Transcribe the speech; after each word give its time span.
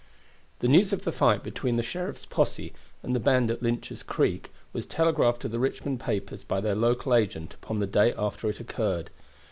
The 0.61 0.67
news 0.67 0.91
of 0.93 1.03
the 1.03 1.11
fight 1.11 1.43
between 1.43 1.77
the 1.77 1.83
sheriff's 1.83 2.25
posse 2.25 2.73
and 3.03 3.15
the 3.15 3.19
band 3.19 3.51
at 3.51 3.61
Lynch's 3.61 4.01
Creek 4.01 4.49
was 4.73 4.87
telegraphed 4.87 5.43
to 5.43 5.47
the 5.47 5.59
Richmond 5.59 5.99
papers 5.99 6.43
by 6.43 6.59
their 6.59 6.73
local 6.73 7.13
agent 7.13 7.53
upon 7.53 7.77
the 7.77 7.85
day 7.85 8.11
after 8.17 8.49
it 8.49 8.59
occurred. 8.59 9.11